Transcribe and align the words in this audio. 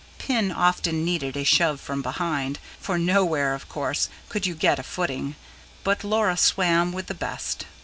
Pin 0.17 0.51
often 0.51 1.05
needed 1.05 1.37
a 1.37 1.43
shove 1.43 1.79
from 1.79 2.01
behind, 2.01 2.57
for 2.79 2.97
nowhere, 2.97 3.53
of 3.53 3.69
course, 3.69 4.09
could 4.29 4.47
you 4.47 4.55
get 4.55 4.79
a 4.79 4.83
footing; 4.83 5.35
but 5.83 6.03
Laura 6.03 6.37
swam 6.37 6.91
with 6.91 7.05
the 7.05 7.13
best. 7.13 7.65